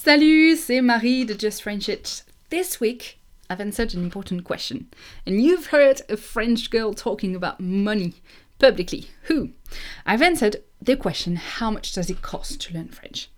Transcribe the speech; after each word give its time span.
Salut, 0.00 0.54
c'est 0.54 0.80
Marie 0.80 1.24
de 1.24 1.34
Just 1.34 1.64
French 1.64 1.88
It. 1.88 2.22
This 2.50 2.78
week, 2.78 3.18
I've 3.50 3.60
answered 3.60 3.94
an 3.94 4.04
important 4.04 4.44
question. 4.44 4.86
And 5.26 5.42
you've 5.42 5.66
heard 5.66 6.02
a 6.08 6.16
French 6.16 6.70
girl 6.70 6.94
talking 6.94 7.34
about 7.34 7.58
money 7.58 8.14
publicly. 8.60 9.08
Who? 9.24 9.50
I've 10.06 10.22
answered 10.22 10.62
the 10.80 10.94
question 10.94 11.34
how 11.34 11.72
much 11.72 11.92
does 11.92 12.08
it 12.10 12.22
cost 12.22 12.60
to 12.60 12.74
learn 12.74 12.90
French? 12.90 13.28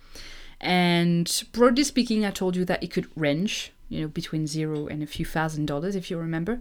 And 0.60 1.44
broadly 1.53 1.83
speaking, 1.83 2.26
I 2.26 2.31
told 2.31 2.56
you 2.56 2.67
that 2.67 2.83
it 2.83 2.90
could 2.92 3.08
range, 3.17 3.72
you 3.88 4.03
know, 4.03 4.08
between 4.08 4.47
zero 4.47 4.87
and 4.87 5.03
a 5.03 5.06
few 5.06 5.24
thousand 5.24 5.65
dollars, 5.65 5.97
if 5.97 6.11
you 6.11 6.19
remember. 6.19 6.61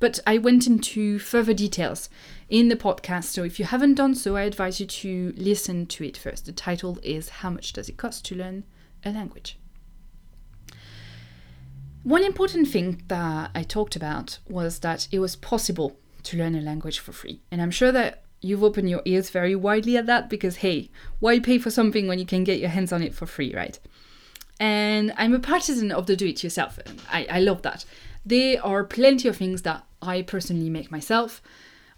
But 0.00 0.18
I 0.26 0.38
went 0.38 0.66
into 0.66 1.20
further 1.20 1.54
details 1.54 2.08
in 2.48 2.70
the 2.70 2.76
podcast, 2.76 3.26
so 3.26 3.44
if 3.44 3.60
you 3.60 3.66
haven't 3.66 3.94
done 3.94 4.16
so, 4.16 4.34
I 4.34 4.42
advise 4.42 4.80
you 4.80 4.86
to 4.86 5.32
listen 5.36 5.86
to 5.86 6.02
it 6.02 6.16
first. 6.16 6.46
The 6.46 6.52
title 6.52 6.98
is 7.04 7.28
How 7.28 7.50
Much 7.50 7.72
Does 7.72 7.88
It 7.88 7.96
Cost 7.96 8.24
to 8.26 8.34
Learn 8.34 8.64
a 9.08 9.12
Language? 9.12 9.58
One 12.04 12.24
important 12.24 12.68
thing 12.68 13.02
that 13.08 13.50
I 13.54 13.62
talked 13.62 13.96
about 13.96 14.38
was 14.48 14.78
that 14.78 15.08
it 15.10 15.18
was 15.18 15.36
possible 15.36 15.98
to 16.22 16.36
learn 16.36 16.54
a 16.54 16.60
language 16.60 16.98
for 17.00 17.12
free. 17.12 17.42
And 17.50 17.60
I'm 17.60 17.70
sure 17.70 17.92
that 17.92 18.22
you've 18.40 18.62
opened 18.62 18.88
your 18.88 19.02
ears 19.04 19.30
very 19.30 19.54
widely 19.54 19.96
at 19.96 20.06
that 20.06 20.30
because, 20.30 20.56
hey, 20.56 20.90
why 21.18 21.40
pay 21.40 21.58
for 21.58 21.70
something 21.70 22.06
when 22.06 22.18
you 22.18 22.26
can 22.26 22.44
get 22.44 22.60
your 22.60 22.70
hands 22.70 22.92
on 22.92 23.02
it 23.02 23.14
for 23.14 23.26
free, 23.26 23.54
right? 23.54 23.78
And 24.60 25.12
I'm 25.16 25.34
a 25.34 25.38
partisan 25.38 25.92
of 25.92 26.06
the 26.06 26.16
do 26.16 26.26
it 26.26 26.42
yourself. 26.42 26.78
I, 27.10 27.26
I 27.30 27.40
love 27.40 27.62
that. 27.62 27.84
There 28.24 28.64
are 28.64 28.84
plenty 28.84 29.28
of 29.28 29.36
things 29.36 29.62
that 29.62 29.84
I 30.00 30.22
personally 30.22 30.70
make 30.70 30.90
myself 30.90 31.42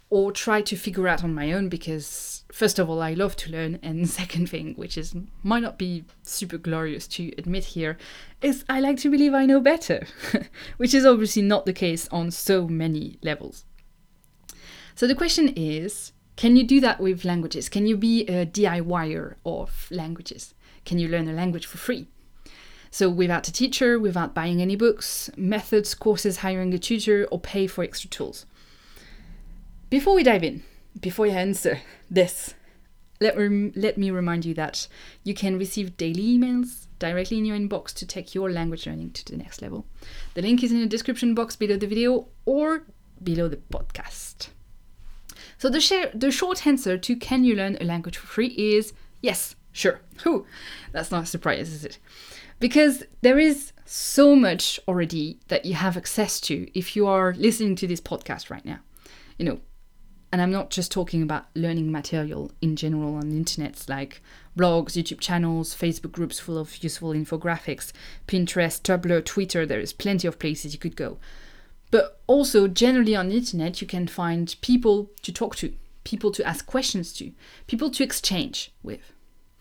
or 0.09 0.31
try 0.31 0.61
to 0.61 0.75
figure 0.75 1.07
out 1.07 1.23
on 1.23 1.33
my 1.33 1.53
own 1.53 1.69
because 1.69 2.40
first 2.51 2.79
of 2.79 2.89
all 2.89 3.01
I 3.01 3.13
love 3.13 3.35
to 3.37 3.51
learn 3.51 3.79
and 3.81 4.09
second 4.21 4.49
thing 4.49 4.73
which 4.75 4.97
is 4.97 5.15
might 5.43 5.63
not 5.63 5.77
be 5.77 6.05
super 6.23 6.57
glorious 6.57 7.07
to 7.09 7.31
admit 7.37 7.65
here 7.65 7.97
is 8.41 8.65
I 8.69 8.79
like 8.79 8.97
to 8.99 9.09
believe 9.09 9.33
I 9.33 9.45
know 9.45 9.59
better 9.59 10.05
which 10.77 10.93
is 10.93 11.05
obviously 11.05 11.41
not 11.41 11.65
the 11.65 11.73
case 11.73 12.07
on 12.09 12.31
so 12.31 12.67
many 12.67 13.17
levels. 13.21 13.65
So 14.95 15.07
the 15.07 15.15
question 15.15 15.53
is 15.55 16.13
can 16.35 16.55
you 16.55 16.63
do 16.63 16.79
that 16.81 16.99
with 16.99 17.23
languages? 17.23 17.69
Can 17.69 17.85
you 17.85 17.95
be 17.95 18.25
a 18.25 18.45
DIYer 18.45 19.35
of 19.45 19.87
languages? 19.91 20.53
Can 20.85 20.97
you 20.97 21.07
learn 21.07 21.27
a 21.27 21.33
language 21.33 21.65
for 21.65 21.77
free? 21.77 22.07
So, 22.89 23.09
without 23.09 23.47
a 23.47 23.53
teacher, 23.53 23.99
without 23.99 24.33
buying 24.33 24.61
any 24.61 24.75
books, 24.75 25.29
methods, 25.37 25.93
courses, 25.93 26.37
hiring 26.37 26.73
a 26.73 26.79
tutor, 26.79 27.25
or 27.31 27.39
pay 27.39 27.67
for 27.67 27.83
extra 27.83 28.09
tools. 28.09 28.45
Before 29.89 30.13
we 30.13 30.23
dive 30.23 30.43
in, 30.43 30.63
before 30.99 31.27
I 31.27 31.29
answer 31.29 31.79
this, 32.09 32.53
let, 33.19 33.37
rem- 33.37 33.73
let 33.75 33.97
me 33.97 34.11
remind 34.11 34.45
you 34.45 34.53
that 34.55 34.87
you 35.23 35.33
can 35.33 35.57
receive 35.57 35.97
daily 35.97 36.37
emails 36.37 36.87
directly 36.99 37.37
in 37.37 37.45
your 37.45 37.57
inbox 37.57 37.93
to 37.95 38.05
take 38.05 38.35
your 38.35 38.51
language 38.51 38.85
learning 38.85 39.11
to 39.11 39.25
the 39.25 39.37
next 39.37 39.61
level. 39.61 39.85
The 40.33 40.41
link 40.41 40.63
is 40.63 40.71
in 40.71 40.81
the 40.81 40.87
description 40.87 41.33
box 41.33 41.55
below 41.55 41.77
the 41.77 41.87
video 41.87 42.27
or 42.45 42.83
below 43.23 43.47
the 43.47 43.57
podcast. 43.57 44.49
So 45.57 45.69
the, 45.69 45.79
share, 45.79 46.11
the 46.13 46.31
short 46.31 46.65
answer 46.65 46.97
to 46.97 47.15
can 47.15 47.43
you 47.43 47.55
learn 47.55 47.77
a 47.79 47.85
language 47.85 48.17
for 48.17 48.27
free 48.27 48.53
is 48.57 48.93
yes, 49.21 49.55
sure. 49.71 50.01
Who? 50.23 50.45
That's 50.91 51.11
not 51.11 51.23
a 51.23 51.27
surprise, 51.27 51.69
is 51.69 51.85
it? 51.85 51.99
because 52.61 53.03
there 53.21 53.39
is 53.39 53.73
so 53.85 54.35
much 54.35 54.79
already 54.87 55.39
that 55.49 55.65
you 55.65 55.73
have 55.73 55.97
access 55.97 56.39
to 56.39 56.69
if 56.77 56.95
you 56.95 57.07
are 57.07 57.33
listening 57.33 57.75
to 57.75 57.87
this 57.87 57.99
podcast 57.99 58.49
right 58.49 58.63
now. 58.63 58.79
You 59.37 59.45
know, 59.45 59.59
and 60.31 60.41
I'm 60.41 60.51
not 60.51 60.69
just 60.69 60.91
talking 60.91 61.21
about 61.21 61.45
learning 61.55 61.91
material 61.91 62.51
in 62.61 62.75
general 62.75 63.15
on 63.15 63.29
the 63.29 63.37
internet, 63.37 63.83
like 63.89 64.21
blogs, 64.57 64.93
YouTube 64.93 65.19
channels, 65.19 65.75
Facebook 65.75 66.11
groups 66.11 66.39
full 66.39 66.57
of 66.57 66.81
useful 66.83 67.09
infographics, 67.09 67.91
Pinterest, 68.27 68.81
Tumblr, 68.81 69.25
Twitter, 69.25 69.65
there 69.65 69.79
is 69.79 69.93
plenty 69.93 70.27
of 70.27 70.39
places 70.39 70.73
you 70.73 70.79
could 70.79 70.95
go. 70.95 71.17
But 71.89 72.21
also, 72.27 72.67
generally 72.69 73.15
on 73.15 73.29
the 73.29 73.37
internet, 73.37 73.81
you 73.81 73.87
can 73.87 74.07
find 74.07 74.55
people 74.61 75.11
to 75.23 75.33
talk 75.33 75.57
to, 75.57 75.73
people 76.05 76.31
to 76.31 76.47
ask 76.47 76.65
questions 76.65 77.11
to, 77.13 77.33
people 77.67 77.89
to 77.91 78.03
exchange 78.03 78.71
with. 78.81 79.11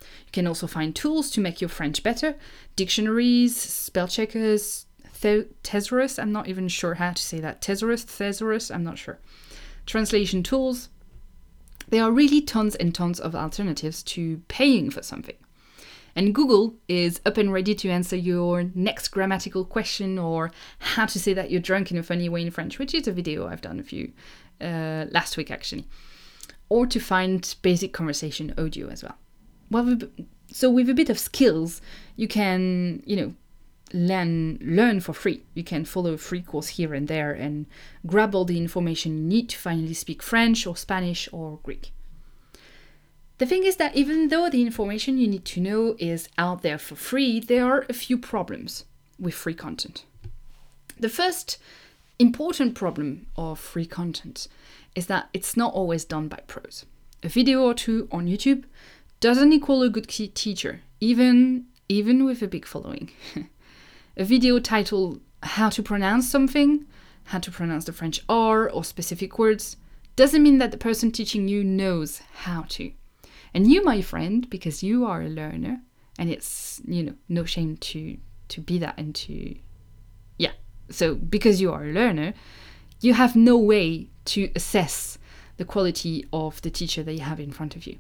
You 0.00 0.32
can 0.32 0.46
also 0.46 0.68
find 0.68 0.94
tools 0.94 1.30
to 1.32 1.40
make 1.40 1.60
your 1.60 1.68
French 1.68 2.04
better 2.04 2.36
dictionaries, 2.76 3.56
spell 3.56 4.06
checkers, 4.06 4.86
thesaurus, 5.12 6.18
I'm 6.18 6.32
not 6.32 6.48
even 6.48 6.68
sure 6.68 6.94
how 6.94 7.12
to 7.12 7.22
say 7.22 7.40
that. 7.40 7.62
Thesaurus, 7.62 8.04
thesaurus, 8.04 8.70
I'm 8.70 8.84
not 8.84 8.96
sure. 8.96 9.18
Translation 9.86 10.42
tools. 10.42 10.88
There 11.88 12.02
are 12.02 12.12
really 12.12 12.40
tons 12.40 12.76
and 12.76 12.94
tons 12.94 13.18
of 13.18 13.34
alternatives 13.34 14.02
to 14.04 14.42
paying 14.48 14.90
for 14.90 15.02
something. 15.02 15.36
And 16.14 16.34
Google 16.34 16.74
is 16.88 17.20
up 17.24 17.36
and 17.36 17.52
ready 17.52 17.74
to 17.76 17.88
answer 17.88 18.16
your 18.16 18.64
next 18.74 19.08
grammatical 19.08 19.64
question 19.64 20.18
or 20.18 20.50
how 20.78 21.06
to 21.06 21.18
say 21.18 21.34
that 21.34 21.50
you're 21.50 21.60
drunk 21.60 21.90
in 21.90 21.98
a 21.98 22.02
funny 22.02 22.28
way 22.28 22.42
in 22.42 22.50
French, 22.50 22.78
which 22.78 22.94
is 22.94 23.06
a 23.06 23.12
video 23.12 23.46
I've 23.46 23.60
done 23.60 23.78
a 23.78 23.84
few 23.84 24.12
uh, 24.60 25.06
last 25.10 25.36
week 25.36 25.50
actually. 25.50 25.86
Or 26.68 26.86
to 26.86 27.00
find 27.00 27.54
basic 27.62 27.92
conversation 27.92 28.54
audio 28.58 28.88
as 28.88 29.02
well 29.02 29.16
well, 29.70 29.96
so 30.48 30.70
with 30.70 30.90
a 30.90 30.94
bit 30.94 31.10
of 31.10 31.18
skills, 31.18 31.80
you 32.16 32.28
can, 32.28 33.02
you 33.06 33.16
know, 33.16 33.34
learn 33.92 34.58
learn 34.60 35.00
for 35.00 35.12
free. 35.12 35.42
You 35.54 35.64
can 35.64 35.84
follow 35.84 36.12
a 36.12 36.18
free 36.18 36.42
course 36.42 36.68
here 36.68 36.94
and 36.94 37.08
there 37.08 37.32
and 37.32 37.66
grab 38.06 38.34
all 38.34 38.44
the 38.44 38.58
information 38.58 39.16
you 39.16 39.24
need 39.24 39.48
to 39.50 39.58
finally 39.58 39.94
speak 39.94 40.22
French 40.22 40.66
or 40.66 40.76
Spanish 40.76 41.28
or 41.32 41.58
Greek. 41.62 41.92
The 43.38 43.46
thing 43.46 43.64
is 43.64 43.76
that 43.76 43.96
even 43.96 44.28
though 44.28 44.50
the 44.50 44.62
information 44.62 45.16
you 45.16 45.26
need 45.26 45.46
to 45.46 45.60
know 45.60 45.96
is 45.98 46.28
out 46.36 46.62
there 46.62 46.78
for 46.78 46.94
free, 46.94 47.40
there 47.40 47.64
are 47.64 47.86
a 47.88 47.94
few 47.94 48.18
problems 48.18 48.84
with 49.18 49.34
free 49.34 49.54
content. 49.54 50.04
The 50.98 51.08
first 51.08 51.56
important 52.18 52.74
problem 52.74 53.26
of 53.36 53.58
free 53.58 53.86
content 53.86 54.46
is 54.94 55.06
that 55.06 55.30
it's 55.32 55.56
not 55.56 55.72
always 55.72 56.04
done 56.04 56.28
by 56.28 56.40
pros. 56.46 56.84
A 57.22 57.28
video 57.28 57.62
or 57.62 57.72
two 57.72 58.08
on 58.12 58.26
YouTube 58.26 58.64
doesn't 59.20 59.52
equal 59.52 59.82
a 59.82 59.88
good 59.88 60.08
teacher, 60.08 60.80
even 61.00 61.66
even 61.88 62.24
with 62.24 62.42
a 62.42 62.46
big 62.46 62.66
following. 62.66 63.10
a 64.16 64.24
video 64.24 64.58
titled 64.58 65.20
How 65.42 65.68
to 65.70 65.82
Pronounce 65.82 66.28
Something, 66.28 66.86
how 67.24 67.38
to 67.38 67.50
pronounce 67.50 67.84
the 67.84 67.92
French 67.92 68.20
R 68.28 68.68
or 68.68 68.84
specific 68.84 69.38
words, 69.38 69.76
doesn't 70.16 70.42
mean 70.42 70.58
that 70.58 70.70
the 70.70 70.76
person 70.76 71.10
teaching 71.10 71.48
you 71.48 71.64
knows 71.64 72.20
how 72.32 72.64
to. 72.70 72.92
And 73.54 73.70
you, 73.70 73.82
my 73.82 74.02
friend, 74.02 74.48
because 74.50 74.82
you 74.82 75.06
are 75.06 75.22
a 75.22 75.28
learner, 75.28 75.80
and 76.18 76.30
it's, 76.30 76.80
you 76.86 77.02
know, 77.02 77.14
no 77.28 77.44
shame 77.44 77.76
to 77.78 78.18
to 78.48 78.60
be 78.60 78.78
that 78.78 78.98
and 78.98 79.14
to 79.14 79.54
yeah. 80.38 80.52
So 80.90 81.14
because 81.14 81.60
you 81.60 81.72
are 81.72 81.84
a 81.84 81.92
learner, 81.92 82.34
you 83.00 83.14
have 83.14 83.36
no 83.36 83.56
way 83.56 84.08
to 84.26 84.50
assess 84.56 85.18
the 85.56 85.64
quality 85.64 86.26
of 86.32 86.60
the 86.62 86.70
teacher 86.70 87.02
that 87.04 87.12
you 87.12 87.20
have 87.20 87.38
in 87.38 87.52
front 87.52 87.76
of 87.76 87.86
you 87.86 87.98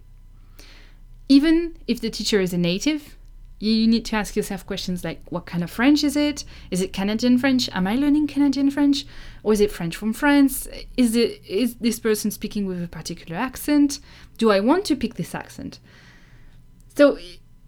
even 1.30 1.76
if 1.86 2.00
the 2.00 2.10
teacher 2.10 2.40
is 2.40 2.52
a 2.52 2.58
native, 2.58 3.16
you 3.60 3.86
need 3.86 4.06
to 4.06 4.16
ask 4.16 4.36
yourself 4.36 4.66
questions 4.66 5.04
like 5.04 5.20
what 5.28 5.44
kind 5.44 5.62
of 5.62 5.70
French 5.70 6.02
is 6.02 6.16
it? 6.16 6.44
Is 6.70 6.80
it 6.80 6.94
Canadian 6.94 7.38
French? 7.38 7.68
Am 7.72 7.86
I 7.86 7.94
learning 7.94 8.26
Canadian 8.26 8.70
French? 8.70 9.04
Or 9.42 9.52
is 9.52 9.60
it 9.60 9.70
French 9.70 9.94
from 9.94 10.14
France? 10.14 10.66
Is 10.96 11.14
it 11.14 11.42
is 11.46 11.74
this 11.76 12.00
person 12.00 12.30
speaking 12.30 12.66
with 12.66 12.82
a 12.82 12.88
particular 12.88 13.38
accent? 13.38 14.00
Do 14.38 14.50
I 14.50 14.60
want 14.60 14.86
to 14.86 14.96
pick 14.96 15.14
this 15.14 15.34
accent? 15.34 15.78
So 16.96 17.18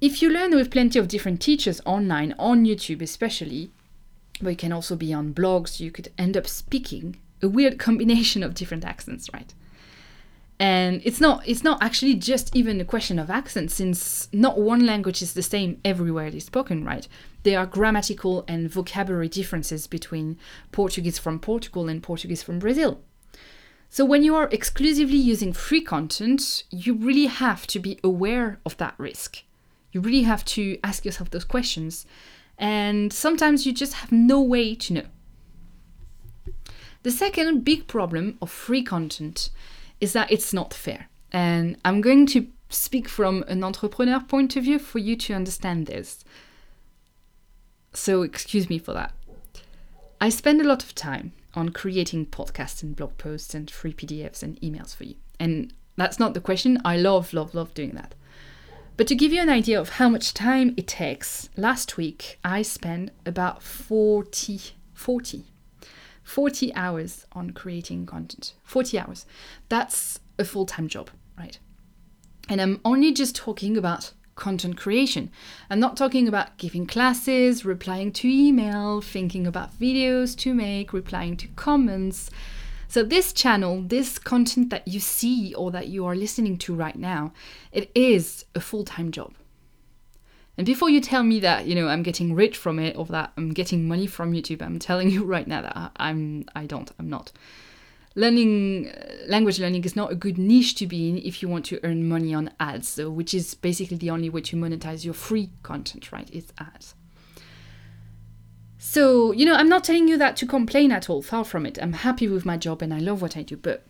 if 0.00 0.22
you 0.22 0.31
learn 0.31 0.56
with 0.56 0.70
plenty 0.70 0.98
of 0.98 1.08
different 1.08 1.41
teachers 1.41 1.81
online, 1.84 2.34
on 2.38 2.64
YouTube 2.64 3.02
especially, 3.02 3.70
but 4.41 4.54
it 4.54 4.58
can 4.58 4.72
also 4.72 4.97
be 4.97 5.12
on 5.12 5.34
blogs, 5.34 5.78
you 5.78 5.91
could 5.91 6.10
end 6.16 6.36
up 6.36 6.48
speaking 6.48 7.16
a 7.42 7.48
weird 7.48 7.78
combination 7.86 8.42
of 8.42 8.54
different 8.54 8.84
accents, 8.84 9.28
right? 9.32 9.52
And 10.58 11.00
it's 11.04 11.20
not 11.20 11.42
it's 11.46 11.64
not 11.64 11.82
actually 11.82 12.14
just 12.14 12.54
even 12.54 12.80
a 12.80 12.84
question 12.84 13.18
of 13.18 13.30
accent 13.30 13.70
since 13.70 14.28
not 14.32 14.58
one 14.58 14.86
language 14.86 15.22
is 15.22 15.32
the 15.32 15.42
same 15.42 15.80
everywhere 15.84 16.26
it 16.26 16.34
is 16.34 16.44
spoken 16.44 16.84
right? 16.84 17.08
There 17.43 17.58
are 17.58 17.66
grammatical 17.66 18.44
and 18.46 18.70
vocabulary 18.70 19.28
differences 19.28 19.87
between 19.87 20.38
portuguese 20.70 21.19
from 21.19 21.38
portugal 21.40 21.88
and 21.88 22.02
portuguese 22.02 22.43
from 22.43 22.58
brazil. 22.58 23.00
So 23.88 24.04
when 24.04 24.22
you 24.22 24.34
are 24.37 24.49
exclusively 24.50 25.19
using 25.19 25.52
free 25.52 25.82
content 25.82 26.64
you 26.70 26.94
really 26.94 27.26
have 27.26 27.66
to 27.69 27.78
be 27.78 27.99
aware 28.04 28.60
of 28.64 28.76
that 28.76 28.94
risk. 28.99 29.43
You 29.93 30.00
really 30.00 30.22
have 30.22 30.44
to 30.56 30.78
ask 30.84 31.04
yourself 31.04 31.31
those 31.31 31.44
questions 31.44 32.06
and 32.58 33.12
sometimes 33.12 33.66
you 33.66 33.72
just 33.72 33.94
have 33.94 34.12
no 34.12 34.40
way 34.40 34.75
to 34.76 34.93
know. 34.93 35.06
The 37.02 37.10
second 37.10 37.64
big 37.64 37.88
problem 37.88 38.38
of 38.40 38.50
free 38.50 38.84
content 38.84 39.50
is 40.02 40.12
that 40.12 40.31
it's 40.32 40.52
not 40.52 40.75
fair. 40.75 41.08
And 41.31 41.78
I'm 41.84 42.00
going 42.00 42.26
to 42.26 42.49
speak 42.69 43.08
from 43.08 43.44
an 43.46 43.62
entrepreneur 43.62 44.20
point 44.20 44.56
of 44.56 44.64
view 44.64 44.81
for 44.81 44.99
you 44.99 45.14
to 45.16 45.32
understand 45.32 45.87
this. 45.87 46.25
So, 47.94 48.22
excuse 48.22 48.69
me 48.69 48.78
for 48.78 48.93
that. 48.94 49.14
I 50.20 50.28
spend 50.28 50.60
a 50.60 50.64
lot 50.64 50.82
of 50.82 50.94
time 50.94 51.32
on 51.54 51.69
creating 51.69 52.26
podcasts 52.26 52.82
and 52.82 52.96
blog 52.96 53.16
posts 53.16 53.54
and 53.54 53.70
free 53.70 53.93
PDFs 53.93 54.43
and 54.43 54.60
emails 54.60 54.94
for 54.94 55.04
you. 55.04 55.14
And 55.38 55.72
that's 55.96 56.19
not 56.19 56.34
the 56.34 56.40
question. 56.40 56.82
I 56.84 56.96
love, 56.96 57.32
love, 57.32 57.54
love 57.54 57.72
doing 57.72 57.90
that. 57.90 58.14
But 58.96 59.06
to 59.06 59.14
give 59.14 59.32
you 59.32 59.40
an 59.40 59.50
idea 59.50 59.81
of 59.81 59.90
how 59.90 60.08
much 60.08 60.34
time 60.34 60.75
it 60.76 60.88
takes, 60.88 61.49
last 61.56 61.96
week 61.96 62.40
I 62.44 62.62
spent 62.62 63.10
about 63.25 63.62
40, 63.62 64.60
40, 64.94 65.44
40 66.22 66.74
hours 66.74 67.26
on 67.32 67.50
creating 67.50 68.06
content. 68.06 68.54
40 68.64 68.98
hours. 68.98 69.26
That's 69.69 70.20
a 70.38 70.44
full 70.44 70.66
time 70.66 70.88
job, 70.88 71.10
right? 71.38 71.58
And 72.48 72.60
I'm 72.60 72.80
only 72.84 73.12
just 73.12 73.36
talking 73.36 73.76
about 73.76 74.12
content 74.34 74.76
creation. 74.76 75.30
I'm 75.70 75.80
not 75.80 75.96
talking 75.96 76.26
about 76.26 76.56
giving 76.56 76.86
classes, 76.86 77.64
replying 77.64 78.12
to 78.12 78.28
email, 78.28 79.00
thinking 79.00 79.46
about 79.46 79.78
videos 79.78 80.36
to 80.38 80.54
make, 80.54 80.92
replying 80.92 81.36
to 81.38 81.48
comments. 81.48 82.30
So, 82.88 83.02
this 83.02 83.32
channel, 83.32 83.82
this 83.82 84.18
content 84.18 84.70
that 84.70 84.86
you 84.86 85.00
see 85.00 85.54
or 85.54 85.70
that 85.70 85.88
you 85.88 86.04
are 86.06 86.14
listening 86.14 86.58
to 86.58 86.75
right 86.75 86.96
now, 86.96 87.32
it 87.72 87.90
is 87.94 88.44
a 88.54 88.60
full 88.60 88.84
time 88.84 89.10
job. 89.10 89.32
And 90.58 90.66
before 90.66 90.90
you 90.90 91.00
tell 91.00 91.22
me 91.22 91.40
that, 91.40 91.66
you 91.66 91.75
know, 91.75 91.88
I'm 91.88 92.02
getting 92.02 92.34
rich 92.34 92.58
from 92.58 92.78
it 92.78 92.96
or 92.96 93.06
that 93.06 93.32
I'm 93.37 93.50
getting 93.50 93.88
money 93.88 94.06
from 94.06 94.32
YouTube, 94.32 94.62
I'm 94.62 94.78
telling 94.78 95.10
you 95.14 95.25
right 95.25 95.46
now 95.46 95.62
that 95.62 95.93
I'm 95.96 96.44
I 96.54 96.66
don't, 96.66 96.90
I'm 96.99 97.08
not. 97.08 97.32
Learning 98.14 98.88
uh, 98.90 99.14
language 99.26 99.58
learning 99.58 99.84
is 99.84 99.96
not 99.96 100.12
a 100.12 100.14
good 100.14 100.37
niche 100.37 100.75
to 100.75 100.87
be 100.87 101.08
in 101.08 101.16
if 101.19 101.43
you 101.43 101.49
want 101.49 101.64
to 101.66 101.81
earn 101.82 102.06
money 102.06 102.34
on 102.34 102.50
ads 102.60 102.87
so 102.87 103.08
which 103.08 103.32
is 103.32 103.54
basically 103.54 103.96
the 103.96 104.10
only 104.10 104.28
way 104.28 104.43
to 104.43 104.54
monetize 104.54 105.02
your 105.02 105.14
free 105.14 105.49
content 105.62 106.12
right 106.12 106.28
it's 106.31 106.52
ads. 106.58 106.94
So 108.76 109.32
you 109.32 109.46
know 109.46 109.54
i'm 109.54 109.70
not 109.70 109.84
telling 109.84 110.08
you 110.08 110.19
that 110.19 110.37
to 110.37 110.46
complain 110.46 110.93
at 110.93 111.08
all 111.08 111.22
far 111.22 111.43
from 111.43 111.64
it. 111.64 111.78
I'm 111.81 111.94
happy 111.94 112.28
with 112.28 112.44
my 112.44 112.58
job 112.58 112.82
and 112.82 112.93
i 112.93 112.99
love 112.99 113.22
what 113.22 113.34
i 113.34 113.43
do 113.43 113.56
but 113.56 113.87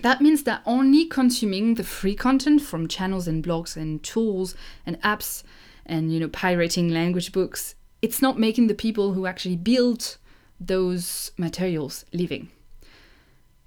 that 0.00 0.22
means 0.22 0.44
that 0.44 0.62
only 0.64 1.04
consuming 1.04 1.74
the 1.74 1.84
free 1.84 2.14
content 2.14 2.62
from 2.62 2.88
channels 2.88 3.28
and 3.28 3.44
blogs 3.44 3.76
and 3.76 4.02
tools 4.02 4.54
and 4.86 4.98
apps 5.02 5.42
and 5.86 6.12
you 6.12 6.20
know 6.20 6.28
pirating 6.28 6.88
language 6.88 7.32
books 7.32 7.74
it's 8.02 8.20
not 8.20 8.38
making 8.38 8.66
the 8.66 8.74
people 8.74 9.12
who 9.12 9.26
actually 9.26 9.56
build 9.56 10.18
those 10.60 11.30
materials 11.36 12.04
living 12.12 12.48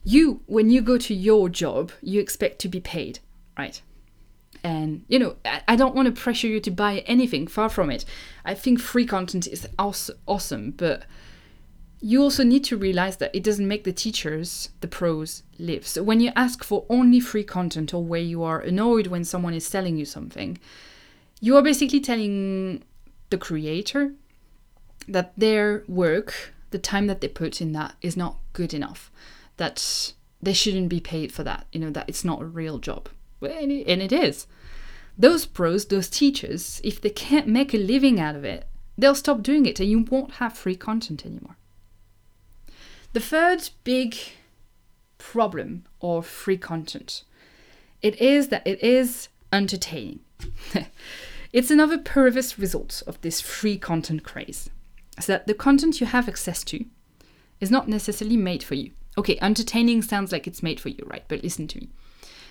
you, 0.08 0.40
when 0.46 0.70
you 0.70 0.82
go 0.82 0.98
to 0.98 1.14
your 1.14 1.50
job, 1.50 1.92
you 2.02 2.22
expect 2.22 2.60
to 2.60 2.70
be 2.70 2.80
paid, 2.80 3.20
right? 3.58 3.82
And, 4.64 5.04
you 5.10 5.20
know, 5.20 5.36
I 5.68 5.76
don't 5.76 5.94
want 5.94 6.06
to 6.06 6.22
pressure 6.22 6.48
you 6.48 6.62
to 6.62 6.72
buy 6.72 7.00
anything, 7.00 7.46
far 7.46 7.68
from 7.68 7.92
it. 7.92 8.06
I 8.46 8.54
think 8.54 8.80
free 8.80 9.06
content 9.06 9.48
is 9.48 9.68
awesome, 9.78 10.72
but 10.72 11.04
you 12.00 12.24
also 12.24 12.46
need 12.46 12.64
to 12.66 12.78
realize 12.78 13.18
that 13.18 13.36
it 13.36 13.44
doesn't 13.44 13.68
make 13.68 13.84
the 13.84 13.92
teachers, 13.92 14.70
the 14.80 14.88
pros, 14.88 15.44
live. 15.60 15.86
So 15.86 16.04
when 16.04 16.22
you 16.22 16.32
ask 16.38 16.64
for 16.64 16.86
only 16.90 17.20
free 17.20 17.44
content 17.44 17.94
or 17.94 18.02
where 18.02 18.22
you 18.22 18.44
are 18.44 18.62
annoyed 18.62 19.08
when 19.08 19.26
someone 19.26 19.54
is 19.54 19.68
selling 19.68 19.98
you 19.98 20.06
something, 20.06 20.58
you 21.40 21.56
are 21.56 21.62
basically 21.62 22.00
telling 22.00 22.84
the 23.30 23.38
creator 23.38 24.14
that 25.08 25.34
their 25.38 25.84
work, 25.88 26.54
the 26.72 26.80
time 26.80 27.08
that 27.08 27.22
they 27.22 27.28
put 27.28 27.62
in 27.62 27.72
that, 27.74 27.96
is 28.02 28.18
not 28.18 28.38
good 28.54 28.74
enough 28.74 29.12
that 29.58 30.14
they 30.42 30.54
shouldn't 30.54 30.90
be 30.90 31.00
paid 31.00 31.32
for 31.32 31.44
that, 31.44 31.66
you 31.72 31.80
know, 31.80 31.90
that 31.90 32.08
it's 32.08 32.24
not 32.24 32.42
a 32.42 32.46
real 32.46 32.78
job. 32.78 33.10
And 33.42 33.72
it 33.72 34.12
is. 34.12 34.48
Those 35.18 35.46
pros, 35.46 35.86
those 35.86 36.10
teachers, 36.10 36.80
if 36.84 37.02
they 37.02 37.10
can't 37.10 37.48
make 37.48 37.74
a 37.74 37.78
living 37.78 38.20
out 38.20 38.36
of 38.36 38.46
it, 38.46 38.68
they'll 38.98 39.16
stop 39.16 39.42
doing 39.42 39.66
it 39.66 39.80
and 39.80 39.90
you 39.90 40.00
won't 40.00 40.36
have 40.36 40.54
free 40.58 40.76
content 40.76 41.26
anymore. 41.26 41.58
The 43.14 43.20
third 43.20 43.70
big 43.84 44.16
problem 45.18 45.86
of 46.02 46.28
free 46.28 46.58
content 46.58 47.24
it 48.02 48.22
is 48.22 48.50
that 48.50 48.66
it 48.68 48.84
is 48.84 49.30
entertaining. 49.52 50.20
it's 51.54 51.72
another 51.72 51.98
perverse 51.98 52.58
result 52.58 53.04
of 53.08 53.20
this 53.22 53.42
free 53.42 53.78
content 53.78 54.24
craze. 54.24 54.70
So 55.20 55.34
that 55.34 55.48
the 55.48 55.54
content 55.54 56.00
you 56.00 56.08
have 56.08 56.30
access 56.30 56.64
to 56.66 56.86
is 57.60 57.72
not 57.72 57.88
necessarily 57.88 58.38
made 58.38 58.64
for 58.64 58.76
you. 58.76 58.92
Okay, 59.18 59.38
entertaining 59.42 60.02
sounds 60.04 60.32
like 60.32 60.46
it's 60.46 60.62
made 60.62 60.80
for 60.80 60.90
you, 60.90 61.04
right? 61.08 61.24
But 61.28 61.44
listen 61.44 61.68
to 61.70 61.80
me. 61.80 61.90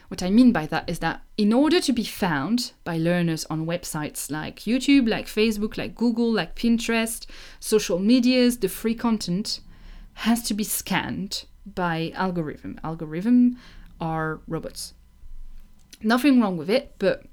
What 0.09 0.23
I 0.23 0.31
mean 0.31 0.53
by 0.53 0.67
that 0.67 0.89
is 0.89 1.01
that 1.01 1.23
in 1.37 1.53
order 1.53 1.81
to 1.81 1.93
be 1.93 2.05
found 2.05 2.73
by 2.85 2.97
learners 2.97 3.45
on 3.47 3.67
websites 3.67 4.31
like 4.31 4.61
YouTube, 4.61 5.09
like 5.09 5.27
Facebook, 5.27 5.77
like 5.77 5.97
Google, 5.97 6.33
like 6.33 6.55
Pinterest, 6.55 7.27
social 7.59 7.99
medias, 7.99 8.59
the 8.59 8.69
free 8.69 8.95
content 8.95 9.61
has 10.15 10.43
to 10.45 10.55
be 10.55 10.65
scanned 10.65 11.45
by 11.67 12.13
algorithm. 12.15 12.79
Algorithm 12.85 13.59
are 14.01 14.41
robots. 14.47 14.95
Nothing 16.03 16.41
wrong 16.41 16.57
with 16.57 16.71
it, 16.71 16.95
but 16.99 17.25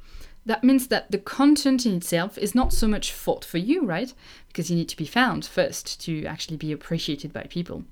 that 0.45 0.63
means 0.63 0.87
that 0.87 1.11
the 1.11 1.17
content 1.17 1.85
in 1.85 1.95
itself 1.95 2.37
is 2.37 2.53
not 2.53 2.73
so 2.73 2.87
much 2.87 3.11
thought 3.11 3.45
for 3.45 3.57
you, 3.57 3.85
right? 3.85 4.13
Because 4.47 4.69
you 4.69 4.75
need 4.75 4.89
to 4.89 4.97
be 4.97 5.05
found 5.05 5.45
first 5.45 6.01
to 6.01 6.25
actually 6.25 6.57
be 6.57 6.71
appreciated 6.71 7.31
by 7.31 7.43
people 7.43 7.83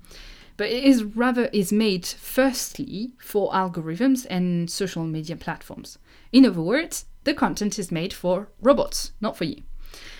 but 0.56 0.70
it 0.70 0.84
is 0.84 1.02
rather 1.02 1.46
is 1.46 1.72
made 1.72 2.06
firstly 2.06 3.12
for 3.18 3.50
algorithms 3.52 4.26
and 4.30 4.70
social 4.70 5.04
media 5.04 5.36
platforms. 5.36 5.98
In 6.30 6.46
other 6.46 6.60
words, 6.60 7.06
the 7.24 7.34
content 7.34 7.78
is 7.78 7.92
made 7.92 8.12
for 8.12 8.48
robots, 8.60 9.12
not 9.20 9.36
for 9.36 9.44
you. 9.44 9.62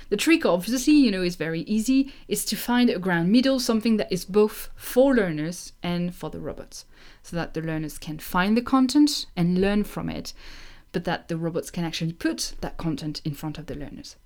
The 0.09 0.17
trick, 0.17 0.45
obviously, 0.45 0.93
you 0.93 1.11
know, 1.11 1.23
is 1.23 1.37
very 1.37 1.63
easy, 1.63 2.13
is 2.29 2.45
to 2.47 2.57
find 2.57 2.91
a 2.91 2.99
ground 2.99 3.33
middle, 3.33 3.59
something 3.59 3.97
that 3.97 4.13
is 4.13 4.25
both 4.25 4.69
for 4.75 5.15
learners 5.15 5.73
and 5.83 6.15
for 6.15 6.29
the 6.29 6.41
robots, 6.41 6.85
so 7.23 7.35
that 7.37 7.55
the 7.55 7.63
learners 7.63 7.97
can 7.97 8.19
find 8.19 8.57
the 8.57 8.63
content 8.63 9.27
and 9.37 9.61
learn 9.61 9.85
from 9.85 10.11
it, 10.11 10.35
but 10.93 11.05
that 11.05 11.29
the 11.29 11.37
robots 11.37 11.71
can 11.71 11.85
actually 11.85 12.13
put 12.13 12.55
that 12.61 12.77
content 12.77 13.21
in 13.25 13.35
front 13.35 13.59
of 13.59 13.67
the 13.67 13.75
learners. 13.75 14.17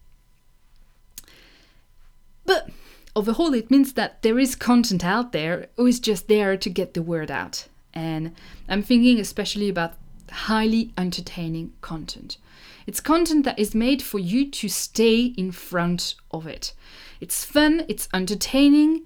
But 2.44 2.70
overall, 3.14 3.54
it 3.54 3.70
means 3.70 3.94
that 3.94 4.22
there 4.22 4.38
is 4.38 4.54
content 4.54 5.04
out 5.04 5.32
there 5.32 5.66
who 5.76 5.86
is 5.86 5.98
just 5.98 6.28
there 6.28 6.56
to 6.56 6.70
get 6.70 6.94
the 6.94 7.02
word 7.02 7.30
out. 7.30 7.66
And 7.94 8.32
I'm 8.68 8.82
thinking 8.82 9.18
especially 9.18 9.68
about 9.68 9.94
highly 10.30 10.92
entertaining 10.98 11.72
content. 11.80 12.36
It's 12.86 13.00
content 13.00 13.44
that 13.44 13.58
is 13.58 13.74
made 13.74 14.02
for 14.02 14.18
you 14.18 14.48
to 14.50 14.68
stay 14.68 15.26
in 15.36 15.50
front 15.50 16.14
of 16.30 16.46
it. 16.46 16.72
It's 17.20 17.44
fun, 17.44 17.84
it's 17.88 18.08
entertaining, 18.14 19.04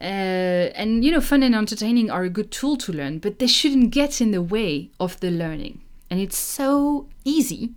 uh, 0.00 0.72
and 0.74 1.04
you 1.04 1.10
know, 1.10 1.20
fun 1.20 1.42
and 1.42 1.54
entertaining 1.54 2.10
are 2.10 2.22
a 2.22 2.30
good 2.30 2.50
tool 2.50 2.76
to 2.78 2.92
learn, 2.92 3.18
but 3.18 3.38
they 3.38 3.46
shouldn't 3.46 3.90
get 3.90 4.20
in 4.20 4.30
the 4.30 4.40
way 4.40 4.90
of 4.98 5.20
the 5.20 5.30
learning. 5.30 5.82
And 6.10 6.20
it's 6.20 6.38
so 6.38 7.08
easy 7.24 7.74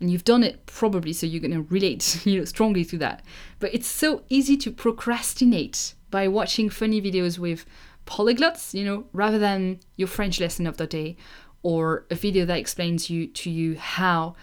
and 0.00 0.10
you've 0.10 0.24
done 0.24 0.42
it 0.42 0.66
probably 0.66 1.12
so 1.12 1.26
you're 1.26 1.40
going 1.40 1.50
to 1.52 1.62
relate 1.62 2.20
you 2.26 2.38
know 2.38 2.44
strongly 2.44 2.84
to 2.86 2.98
that. 2.98 3.24
But 3.58 3.74
it's 3.74 3.86
so 3.86 4.22
easy 4.28 4.56
to 4.58 4.70
procrastinate 4.70 5.94
by 6.10 6.28
watching 6.28 6.70
funny 6.70 7.00
videos 7.00 7.38
with 7.38 7.64
polyglots 8.06 8.74
you 8.74 8.84
know 8.84 9.06
rather 9.12 9.38
than 9.38 9.80
your 9.96 10.08
french 10.08 10.38
lesson 10.38 10.66
of 10.66 10.76
the 10.76 10.86
day 10.86 11.16
or 11.62 12.04
a 12.10 12.14
video 12.14 12.44
that 12.44 12.58
explains 12.58 13.08
you 13.08 13.26
to 13.26 13.50
you 13.50 13.76
how 13.78 14.36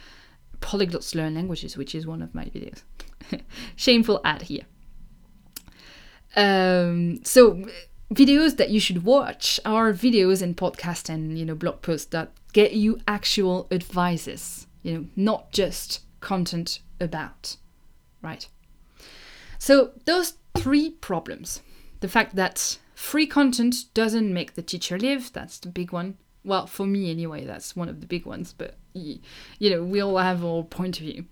polyglots 0.59 1.13
learn 1.13 1.35
languages 1.35 1.77
which 1.77 1.93
is 1.93 2.07
one 2.07 2.21
of 2.21 2.33
my 2.33 2.45
videos. 2.45 2.81
Shameful 3.75 4.19
ad 4.23 4.43
here. 4.43 4.65
Um, 6.35 7.23
so 7.23 7.65
videos 8.13 8.57
that 8.57 8.69
you 8.69 8.79
should 8.79 9.03
watch 9.03 9.59
are 9.65 9.93
videos 9.93 10.41
and 10.41 10.57
podcasts 10.57 11.09
and 11.09 11.37
you 11.37 11.45
know 11.45 11.55
blog 11.55 11.81
posts 11.81 12.07
that 12.07 12.31
get 12.53 12.73
you 12.73 12.99
actual 13.07 13.67
advices 13.71 14.67
you 14.83 14.93
know, 14.93 15.05
not 15.15 15.51
just 15.51 16.01
content 16.19 16.79
about, 16.99 17.57
right? 18.21 18.47
So, 19.59 19.91
those 20.05 20.33
three 20.57 20.91
problems 20.91 21.61
the 21.99 22.07
fact 22.07 22.35
that 22.35 22.79
free 22.95 23.27
content 23.27 23.93
doesn't 23.93 24.33
make 24.33 24.55
the 24.55 24.63
teacher 24.63 24.97
live, 24.97 25.31
that's 25.33 25.59
the 25.59 25.69
big 25.69 25.91
one. 25.91 26.17
Well, 26.43 26.65
for 26.65 26.87
me 26.87 27.11
anyway, 27.11 27.45
that's 27.45 27.75
one 27.75 27.89
of 27.89 28.01
the 28.01 28.07
big 28.07 28.25
ones, 28.25 28.55
but 28.57 28.75
you 28.93 29.69
know, 29.69 29.83
we 29.83 30.01
all 30.01 30.17
have 30.17 30.43
our 30.43 30.63
point 30.63 30.99
of 30.99 31.05
view. 31.05 31.25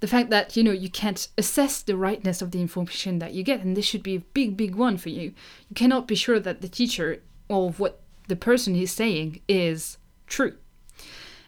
The 0.00 0.06
fact 0.06 0.30
that, 0.30 0.56
you 0.56 0.62
know, 0.62 0.72
you 0.72 0.90
can't 0.90 1.26
assess 1.38 1.80
the 1.80 1.96
rightness 1.96 2.42
of 2.42 2.50
the 2.50 2.60
information 2.60 3.18
that 3.18 3.32
you 3.32 3.42
get, 3.42 3.60
and 3.60 3.76
this 3.76 3.86
should 3.86 4.02
be 4.02 4.16
a 4.16 4.20
big, 4.20 4.56
big 4.56 4.74
one 4.74 4.98
for 4.98 5.08
you. 5.08 5.32
You 5.68 5.74
cannot 5.74 6.06
be 6.06 6.14
sure 6.14 6.38
that 6.38 6.60
the 6.60 6.68
teacher 6.68 7.22
or 7.48 7.70
what 7.70 8.00
the 8.28 8.36
person 8.36 8.76
is 8.76 8.90
saying 8.90 9.40
is 9.48 9.98
true. 10.26 10.56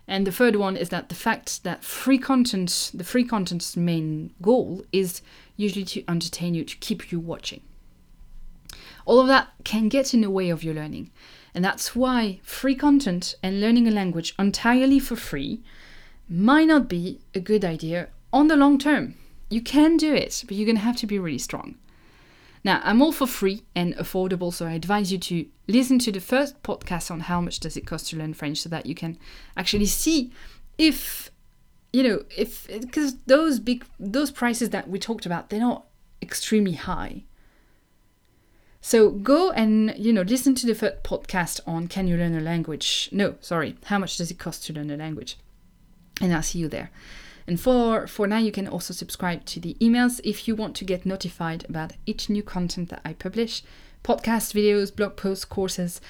And 0.06 0.26
the 0.26 0.32
third 0.32 0.56
one 0.56 0.76
is 0.76 0.88
that 0.88 1.10
the 1.10 1.14
fact 1.14 1.64
that 1.64 1.84
free 1.84 2.16
content, 2.16 2.90
the 2.94 3.04
free 3.04 3.24
content's 3.24 3.76
main 3.76 4.32
goal 4.40 4.84
is 4.90 5.20
usually 5.56 5.84
to 5.84 6.04
entertain 6.08 6.54
you, 6.54 6.64
to 6.64 6.76
keep 6.78 7.12
you 7.12 7.20
watching. 7.20 7.60
All 9.04 9.20
of 9.20 9.26
that 9.26 9.48
can 9.64 9.88
get 9.88 10.14
in 10.14 10.22
the 10.22 10.30
way 10.30 10.48
of 10.48 10.64
your 10.64 10.74
learning. 10.74 11.10
And 11.54 11.64
that's 11.64 11.96
why 11.96 12.40
free 12.42 12.74
content 12.74 13.34
and 13.42 13.60
learning 13.60 13.88
a 13.88 13.90
language 13.90 14.34
entirely 14.38 14.98
for 14.98 15.16
free 15.16 15.62
might 16.28 16.68
not 16.68 16.88
be 16.88 17.20
a 17.34 17.40
good 17.40 17.64
idea 17.64 18.08
on 18.32 18.48
the 18.48 18.56
long 18.56 18.78
term. 18.78 19.14
You 19.50 19.62
can 19.62 19.96
do 19.96 20.14
it, 20.14 20.44
but 20.46 20.56
you're 20.56 20.66
going 20.66 20.76
to 20.76 20.82
have 20.82 20.96
to 20.96 21.06
be 21.06 21.18
really 21.18 21.38
strong. 21.38 21.76
Now, 22.64 22.80
I'm 22.84 23.00
all 23.00 23.12
for 23.12 23.26
free 23.26 23.62
and 23.74 23.94
affordable, 23.96 24.52
so 24.52 24.66
I 24.66 24.72
advise 24.72 25.10
you 25.10 25.18
to 25.18 25.46
listen 25.68 25.98
to 26.00 26.12
the 26.12 26.20
first 26.20 26.62
podcast 26.62 27.10
on 27.10 27.20
how 27.20 27.40
much 27.40 27.60
does 27.60 27.76
it 27.76 27.86
cost 27.86 28.10
to 28.10 28.16
learn 28.16 28.34
French 28.34 28.58
so 28.58 28.68
that 28.68 28.86
you 28.86 28.94
can 28.94 29.18
actually 29.56 29.86
see 29.86 30.32
if 30.76 31.30
you 31.92 32.02
know, 32.02 32.22
if 32.36 32.66
because 32.68 33.16
those 33.26 33.58
big 33.58 33.84
those 33.98 34.30
prices 34.30 34.70
that 34.70 34.88
we 34.88 34.98
talked 34.98 35.24
about, 35.24 35.48
they're 35.48 35.60
not 35.60 35.86
extremely 36.20 36.74
high. 36.74 37.22
So 38.80 39.10
go 39.10 39.50
and 39.50 39.94
you 39.96 40.12
know 40.12 40.22
listen 40.22 40.54
to 40.56 40.66
the 40.66 40.74
first 40.74 41.02
podcast 41.02 41.60
on 41.66 41.88
can 41.88 42.06
you 42.06 42.16
learn 42.16 42.36
a 42.36 42.40
language? 42.40 43.08
No, 43.12 43.34
sorry, 43.40 43.76
how 43.84 43.98
much 43.98 44.16
does 44.16 44.30
it 44.30 44.38
cost 44.38 44.64
to 44.66 44.72
learn 44.72 44.90
a 44.90 44.96
language? 44.96 45.36
And 46.20 46.32
I'll 46.32 46.42
see 46.42 46.58
you 46.58 46.68
there. 46.68 46.90
And 47.46 47.58
for 47.58 48.06
for 48.06 48.26
now, 48.26 48.38
you 48.38 48.52
can 48.52 48.68
also 48.68 48.92
subscribe 48.92 49.44
to 49.46 49.60
the 49.60 49.74
emails 49.80 50.20
if 50.22 50.46
you 50.46 50.54
want 50.54 50.76
to 50.76 50.84
get 50.84 51.06
notified 51.06 51.64
about 51.68 51.94
each 52.04 52.28
new 52.28 52.42
content 52.42 52.90
that 52.90 53.00
I 53.04 53.14
publish, 53.14 53.62
podcast 54.04 54.52
videos, 54.54 54.94
blog 54.94 55.16
posts, 55.16 55.44
courses. 55.44 56.00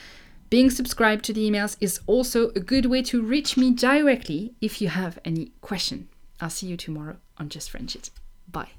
Being 0.50 0.70
subscribed 0.70 1.24
to 1.26 1.32
the 1.32 1.48
emails 1.48 1.76
is 1.80 2.00
also 2.06 2.48
a 2.50 2.60
good 2.60 2.86
way 2.86 3.02
to 3.02 3.22
reach 3.22 3.56
me 3.56 3.70
directly 3.70 4.54
if 4.60 4.80
you 4.80 4.88
have 4.88 5.18
any 5.24 5.52
question. 5.60 6.08
I'll 6.40 6.50
see 6.50 6.66
you 6.66 6.76
tomorrow 6.76 7.18
on 7.36 7.50
Just 7.50 7.70
French 7.70 7.94
It. 7.94 8.10
Bye. 8.50 8.77